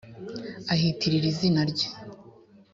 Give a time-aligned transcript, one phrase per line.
[0.73, 1.87] ahitirira izina rye.